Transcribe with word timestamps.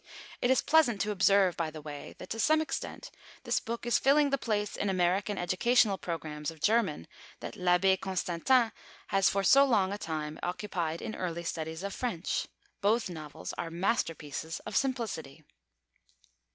It 0.41 0.49
is 0.49 0.63
pleasant 0.63 0.99
to 1.01 1.11
observe, 1.11 1.55
by 1.55 1.69
the 1.69 1.79
way, 1.79 2.15
that 2.17 2.31
to 2.31 2.39
some 2.39 2.59
extent 2.59 3.11
this 3.43 3.59
book 3.59 3.85
is 3.85 3.99
filling 3.99 4.31
the 4.31 4.37
place 4.39 4.75
in 4.75 4.89
American 4.89 5.37
educational 5.37 5.99
programmes 5.99 6.49
of 6.49 6.59
German 6.59 7.05
that 7.39 7.55
L'Abbé 7.55 7.99
Constantin 7.99 8.71
has 9.09 9.29
for 9.29 9.43
so 9.43 9.63
long 9.63 9.93
a 9.93 9.99
time 9.99 10.39
occupied 10.41 11.03
in 11.03 11.13
early 11.15 11.43
studies 11.43 11.83
of 11.83 11.93
French. 11.93 12.47
Both 12.81 13.11
novels 13.11 13.53
are 13.59 13.69
masterpieces 13.69 14.59
of 14.61 14.75
simplicity. 14.75 15.43